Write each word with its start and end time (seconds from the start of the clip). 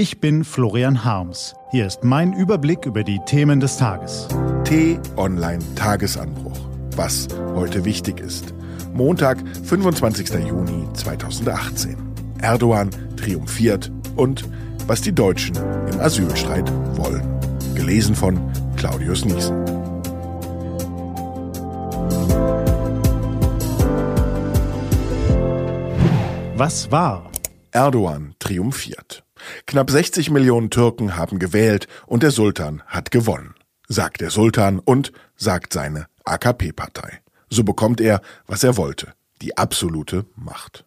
Ich 0.00 0.18
bin 0.18 0.44
Florian 0.44 1.04
Harms. 1.04 1.54
Hier 1.72 1.86
ist 1.86 2.04
mein 2.04 2.32
Überblick 2.32 2.86
über 2.86 3.04
die 3.04 3.20
Themen 3.26 3.60
des 3.60 3.76
Tages. 3.76 4.28
T-Online 4.64 5.58
Tagesanbruch. 5.74 6.58
Was 6.96 7.28
heute 7.54 7.84
wichtig 7.84 8.18
ist. 8.18 8.54
Montag, 8.94 9.44
25. 9.64 10.30
Juni 10.48 10.90
2018. 10.94 11.98
Erdogan 12.40 12.88
triumphiert 13.18 13.92
und 14.16 14.48
was 14.86 15.02
die 15.02 15.12
Deutschen 15.12 15.54
im 15.92 16.00
Asylstreit 16.00 16.72
wollen. 16.96 17.38
Gelesen 17.74 18.14
von 18.14 18.40
Claudius 18.76 19.26
Niesen. 19.26 19.54
Was 26.56 26.90
war? 26.90 27.30
Erdogan 27.72 28.34
triumphiert. 28.38 29.24
Knapp 29.66 29.90
60 29.90 30.30
Millionen 30.30 30.70
Türken 30.70 31.16
haben 31.16 31.38
gewählt 31.38 31.88
und 32.06 32.22
der 32.22 32.30
Sultan 32.30 32.82
hat 32.86 33.10
gewonnen, 33.10 33.54
sagt 33.88 34.20
der 34.20 34.30
Sultan 34.30 34.78
und 34.78 35.12
sagt 35.36 35.72
seine 35.72 36.06
AKP-Partei. 36.24 37.20
So 37.48 37.64
bekommt 37.64 38.00
er, 38.00 38.20
was 38.46 38.64
er 38.64 38.76
wollte, 38.76 39.12
die 39.42 39.56
absolute 39.56 40.26
Macht. 40.36 40.84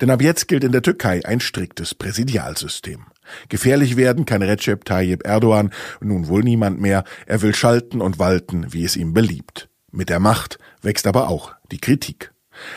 Denn 0.00 0.10
ab 0.10 0.20
jetzt 0.20 0.48
gilt 0.48 0.64
in 0.64 0.72
der 0.72 0.82
Türkei 0.82 1.24
ein 1.24 1.40
striktes 1.40 1.94
Präsidialsystem. 1.94 3.06
Gefährlich 3.48 3.96
werden 3.96 4.26
kann 4.26 4.42
Recep 4.42 4.84
Tayyip 4.84 5.26
Erdogan 5.26 5.72
nun 6.00 6.28
wohl 6.28 6.42
niemand 6.42 6.80
mehr, 6.80 7.04
er 7.26 7.40
will 7.42 7.54
schalten 7.54 8.00
und 8.00 8.18
walten, 8.18 8.72
wie 8.72 8.84
es 8.84 8.96
ihm 8.96 9.14
beliebt. 9.14 9.68
Mit 9.90 10.08
der 10.08 10.20
Macht 10.20 10.58
wächst 10.82 11.06
aber 11.06 11.28
auch 11.28 11.54
die 11.70 11.78
Kritik. 11.78 12.32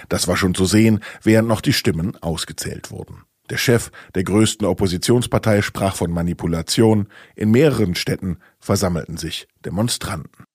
Das 0.09 0.27
war 0.27 0.38
schon 0.38 0.55
zu 0.55 0.65
sehen, 0.65 1.02
während 1.21 1.48
noch 1.48 1.62
die 1.62 1.73
Stimmen 1.73 2.15
ausgezählt 2.21 2.91
wurden. 2.91 3.23
Der 3.49 3.58
Chef 3.58 3.91
der 4.16 4.23
größten 4.23 4.66
Oppositionspartei 4.66 5.62
sprach 5.62 5.95
von 5.95 6.12
Manipulation. 6.12 7.08
In 7.35 7.52
mehreren 7.52 7.95
Städten 7.95 8.38
versammelten 8.59 9.18
sich 9.18 9.48
Demonstranten. 9.63 10.46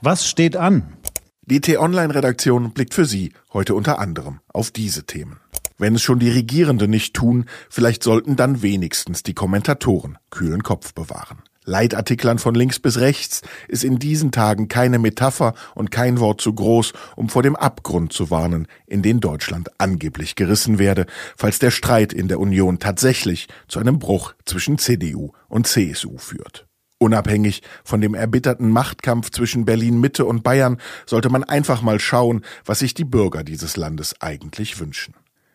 Was 0.00 0.28
steht 0.28 0.56
an? 0.56 0.98
Die 1.46 1.60
T-Online-Redaktion 1.60 2.72
blickt 2.72 2.94
für 2.94 3.04
Sie 3.04 3.32
heute 3.52 3.74
unter 3.74 3.98
anderem 3.98 4.40
auf 4.48 4.70
diese 4.70 5.04
Themen. 5.04 5.40
Wenn 5.76 5.94
es 5.94 6.02
schon 6.02 6.18
die 6.18 6.30
Regierenden 6.30 6.90
nicht 6.90 7.14
tun, 7.14 7.46
vielleicht 7.68 8.02
sollten 8.02 8.36
dann 8.36 8.62
wenigstens 8.62 9.22
die 9.22 9.34
Kommentatoren 9.34 10.18
kühlen 10.30 10.62
Kopf 10.62 10.94
bewahren. 10.94 11.42
Leitartiklern 11.64 12.38
von 12.38 12.54
links 12.54 12.78
bis 12.78 12.98
rechts 12.98 13.42
ist 13.68 13.84
in 13.84 13.98
diesen 13.98 14.32
Tagen 14.32 14.68
keine 14.68 14.98
Metapher 14.98 15.54
und 15.74 15.90
kein 15.90 16.20
Wort 16.20 16.40
zu 16.40 16.52
groß, 16.52 16.92
um 17.16 17.28
vor 17.28 17.42
dem 17.42 17.56
Abgrund 17.56 18.12
zu 18.12 18.30
warnen, 18.30 18.68
in 18.86 19.02
den 19.02 19.20
Deutschland 19.20 19.68
angeblich 19.78 20.34
gerissen 20.36 20.78
werde, 20.78 21.06
falls 21.36 21.58
der 21.58 21.70
Streit 21.70 22.12
in 22.12 22.28
der 22.28 22.40
Union 22.40 22.78
tatsächlich 22.78 23.48
zu 23.68 23.80
einem 23.80 23.98
Bruch 23.98 24.34
zwischen 24.44 24.78
CDU 24.78 25.32
und 25.48 25.66
CSU 25.66 26.18
führt. 26.18 26.66
Unabhängig 26.98 27.62
von 27.82 28.00
dem 28.00 28.14
erbitterten 28.14 28.70
Machtkampf 28.70 29.30
zwischen 29.30 29.64
Berlin 29.64 30.00
Mitte 30.00 30.24
und 30.24 30.42
Bayern 30.42 30.78
sollte 31.06 31.28
man 31.28 31.44
einfach 31.44 31.82
mal 31.82 31.98
schauen, 31.98 32.42
was 32.64 32.78
sich 32.78 32.94
die 32.94 33.04
Bürger 33.04 33.42
dieses 33.42 33.76
Landes 33.76 34.20
eigentlich 34.20 34.78
wünschen. 34.78 35.14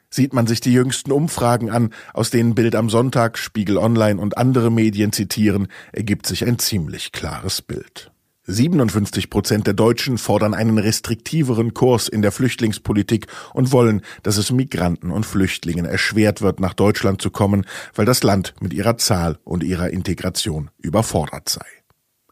Sieht 0.10 0.34
man 0.34 0.48
sich 0.48 0.60
die 0.60 0.74
jüngsten 0.74 1.12
Umfragen 1.12 1.70
an, 1.70 1.94
aus 2.14 2.32
denen 2.32 2.56
Bild 2.56 2.76
am 2.76 2.90
Sonntag, 2.90 3.38
Spiegel 3.38 3.78
Online 3.78 4.20
und 4.20 4.38
andere 4.38 4.72
Medien 4.72 5.12
zitieren, 5.12 5.68
ergibt 5.92 6.26
sich 6.26 6.46
ein 6.46 6.58
ziemlich 6.58 7.12
klares 7.12 7.62
Bild. 7.62 8.12
57 8.50 9.30
Prozent 9.30 9.68
der 9.68 9.76
Deutschen 9.76 10.18
fordern 10.18 10.54
einen 10.54 10.80
restriktiveren 10.80 11.74
Kurs 11.74 12.08
in 12.08 12.22
der 12.22 12.32
Flüchtlingspolitik 12.32 13.28
und 13.54 13.72
wollen, 13.72 14.02
dass 14.24 14.38
es 14.38 14.52
Migranten 14.52 15.12
und 15.12 15.26
Flüchtlingen 15.26 15.86
erschwert 15.86 16.42
wird, 16.42 16.60
nach 16.60 16.74
Deutschland 16.74 17.22
zu 17.22 17.30
kommen, 17.30 17.66
weil 17.94 18.06
das 18.06 18.24
Land 18.24 18.56
mit 18.60 18.74
ihrer 18.74 18.98
Zahl 18.98 19.38
und 19.44 19.64
ihrer 19.64 19.92
Integration 19.92 20.72
überfordert 20.80 21.48
sei. 21.50 21.79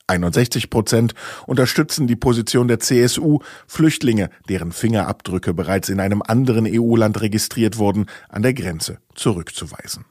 61 0.08 0.69
Prozent 0.69 1.13
unterstützen 1.45 2.08
die 2.08 2.16
Position 2.16 2.67
der 2.67 2.80
CSU, 2.80 3.39
Flüchtlinge, 3.67 4.30
deren 4.47 4.72
Fingerabdrücke 4.72 5.53
bereits 5.53 5.90
in 5.90 6.00
einem 6.00 6.22
anderen 6.25 6.66
EU-Land 6.66 7.22
registriert 7.22 7.78
wurden, 7.78 8.06
an 8.29 8.41
der 8.41 8.53
Grenze 8.53 9.00
zurückzuweisen. 9.16 10.06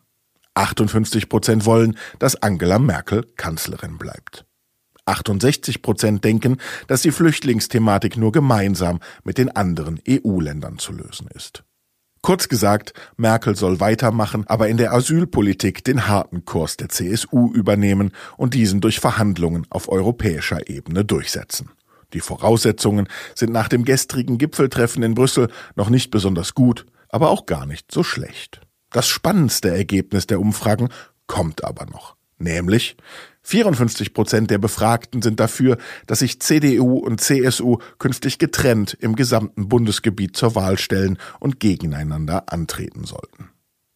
58 0.54 1.28
Prozent 1.28 1.66
wollen, 1.66 1.98
dass 2.18 2.42
Angela 2.42 2.78
Merkel 2.78 3.26
Kanzlerin 3.36 3.98
bleibt. 3.98 4.46
68 5.06 5.82
Prozent 5.82 6.24
denken, 6.24 6.58
dass 6.88 7.02
die 7.02 7.12
Flüchtlingsthematik 7.12 8.16
nur 8.16 8.32
gemeinsam 8.32 9.00
mit 9.24 9.38
den 9.38 9.54
anderen 9.54 10.00
EU-Ländern 10.08 10.78
zu 10.78 10.92
lösen 10.92 11.28
ist. 11.32 11.62
Kurz 12.26 12.48
gesagt, 12.48 12.92
Merkel 13.16 13.54
soll 13.54 13.78
weitermachen, 13.78 14.48
aber 14.48 14.66
in 14.66 14.78
der 14.78 14.92
Asylpolitik 14.92 15.84
den 15.84 16.08
harten 16.08 16.44
Kurs 16.44 16.76
der 16.76 16.88
CSU 16.88 17.52
übernehmen 17.52 18.10
und 18.36 18.54
diesen 18.54 18.80
durch 18.80 18.98
Verhandlungen 18.98 19.64
auf 19.70 19.88
europäischer 19.88 20.68
Ebene 20.68 21.04
durchsetzen. 21.04 21.70
Die 22.14 22.18
Voraussetzungen 22.18 23.06
sind 23.36 23.52
nach 23.52 23.68
dem 23.68 23.84
gestrigen 23.84 24.38
Gipfeltreffen 24.38 25.04
in 25.04 25.14
Brüssel 25.14 25.50
noch 25.76 25.88
nicht 25.88 26.10
besonders 26.10 26.54
gut, 26.54 26.84
aber 27.10 27.30
auch 27.30 27.46
gar 27.46 27.64
nicht 27.64 27.92
so 27.92 28.02
schlecht. 28.02 28.60
Das 28.90 29.06
spannendste 29.06 29.70
Ergebnis 29.70 30.26
der 30.26 30.40
Umfragen 30.40 30.88
kommt 31.28 31.62
aber 31.62 31.86
noch. 31.86 32.16
Nämlich 32.38 32.96
54 33.42 34.12
Prozent 34.12 34.50
der 34.50 34.58
Befragten 34.58 35.22
sind 35.22 35.38
dafür, 35.40 35.78
dass 36.06 36.18
sich 36.18 36.40
CDU 36.40 36.98
und 36.98 37.20
CSU 37.20 37.78
künftig 37.98 38.38
getrennt 38.38 38.96
im 39.00 39.14
gesamten 39.14 39.68
Bundesgebiet 39.68 40.36
zur 40.36 40.54
Wahl 40.54 40.78
stellen 40.78 41.18
und 41.38 41.60
gegeneinander 41.60 42.52
antreten 42.52 43.04
sollten. 43.04 43.50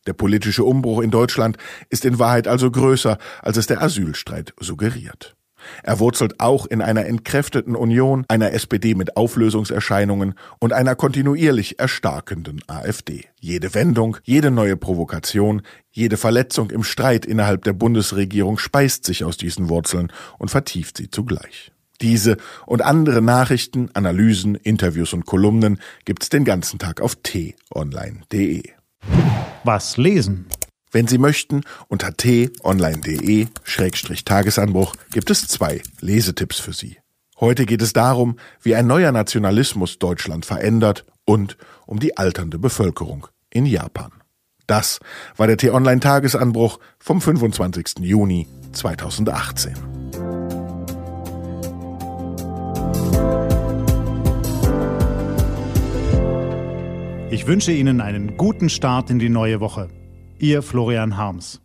Der 0.06 0.12
politische 0.14 0.64
Umbruch 0.64 1.02
in 1.02 1.10
Deutschland 1.10 1.58
ist 1.90 2.04
in 2.04 2.18
Wahrheit 2.18 2.48
also 2.48 2.70
größer, 2.70 3.18
als 3.42 3.56
es 3.56 3.66
der 3.66 3.82
Asylstreit 3.82 4.54
suggeriert. 4.58 5.36
Er 5.82 5.98
wurzelt 5.98 6.40
auch 6.40 6.66
in 6.66 6.82
einer 6.82 7.06
entkräfteten 7.06 7.76
Union, 7.76 8.24
einer 8.28 8.52
SPD 8.52 8.94
mit 8.94 9.16
Auflösungserscheinungen 9.16 10.34
und 10.58 10.72
einer 10.72 10.94
kontinuierlich 10.94 11.78
erstarkenden 11.78 12.62
AfD. 12.66 13.24
Jede 13.38 13.74
Wendung, 13.74 14.16
jede 14.24 14.50
neue 14.50 14.76
Provokation, 14.76 15.62
jede 15.90 16.16
Verletzung 16.16 16.70
im 16.70 16.84
Streit 16.84 17.26
innerhalb 17.26 17.64
der 17.64 17.72
Bundesregierung 17.72 18.58
speist 18.58 19.04
sich 19.04 19.24
aus 19.24 19.36
diesen 19.36 19.68
Wurzeln 19.68 20.12
und 20.38 20.50
vertieft 20.50 20.96
sie 20.96 21.10
zugleich. 21.10 21.72
Diese 22.00 22.38
und 22.66 22.82
andere 22.82 23.20
Nachrichten, 23.20 23.90
Analysen, 23.94 24.54
Interviews 24.54 25.12
und 25.12 25.26
Kolumnen 25.26 25.80
gibt's 26.04 26.30
den 26.30 26.44
ganzen 26.44 26.78
Tag 26.78 27.00
auf 27.00 27.16
t-online.de. 27.16 28.62
Was 29.64 29.96
lesen? 29.96 30.46
Wenn 30.92 31.06
Sie 31.06 31.18
möchten, 31.18 31.60
unter 31.88 32.16
t-online.de-tagesanbruch 32.16 34.96
gibt 35.12 35.30
es 35.30 35.46
zwei 35.46 35.82
Lesetipps 36.00 36.58
für 36.58 36.72
Sie. 36.72 36.96
Heute 37.38 37.64
geht 37.64 37.80
es 37.80 37.92
darum, 37.92 38.40
wie 38.60 38.74
ein 38.74 38.88
neuer 38.88 39.12
Nationalismus 39.12 40.00
Deutschland 40.00 40.44
verändert 40.44 41.04
und 41.24 41.56
um 41.86 42.00
die 42.00 42.18
alternde 42.18 42.58
Bevölkerung 42.58 43.28
in 43.50 43.66
Japan. 43.66 44.10
Das 44.66 44.98
war 45.36 45.46
der 45.46 45.56
T-Online-Tagesanbruch 45.56 46.80
vom 46.98 47.20
25. 47.20 48.00
Juni 48.00 48.48
2018. 48.72 49.74
Ich 57.30 57.46
wünsche 57.46 57.70
Ihnen 57.70 58.00
einen 58.00 58.36
guten 58.36 58.68
Start 58.68 59.08
in 59.08 59.20
die 59.20 59.28
neue 59.28 59.60
Woche. 59.60 59.88
Ihr 60.42 60.62
Florian 60.62 61.18
Harms. 61.18 61.60